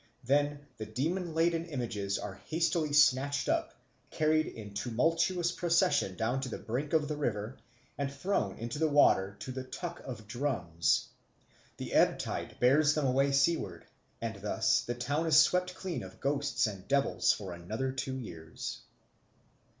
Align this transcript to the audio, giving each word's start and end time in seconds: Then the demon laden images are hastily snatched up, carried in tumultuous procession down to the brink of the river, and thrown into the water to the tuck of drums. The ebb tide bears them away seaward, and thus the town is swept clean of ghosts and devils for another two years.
Then 0.23 0.65
the 0.77 0.85
demon 0.87 1.35
laden 1.35 1.63
images 1.67 2.17
are 2.17 2.41
hastily 2.47 2.91
snatched 2.91 3.47
up, 3.47 3.71
carried 4.09 4.47
in 4.47 4.73
tumultuous 4.73 5.51
procession 5.51 6.15
down 6.15 6.41
to 6.41 6.49
the 6.49 6.57
brink 6.57 6.93
of 6.93 7.07
the 7.07 7.15
river, 7.15 7.59
and 7.99 8.11
thrown 8.11 8.57
into 8.57 8.79
the 8.79 8.87
water 8.87 9.35
to 9.41 9.51
the 9.51 9.63
tuck 9.63 9.99
of 9.99 10.25
drums. 10.27 11.07
The 11.77 11.93
ebb 11.93 12.17
tide 12.17 12.57
bears 12.59 12.95
them 12.95 13.05
away 13.05 13.31
seaward, 13.31 13.85
and 14.19 14.37
thus 14.41 14.81
the 14.81 14.95
town 14.95 15.27
is 15.27 15.37
swept 15.39 15.75
clean 15.75 16.01
of 16.01 16.19
ghosts 16.19 16.65
and 16.65 16.87
devils 16.87 17.31
for 17.31 17.53
another 17.53 17.91
two 17.91 18.15
years. 18.17 18.81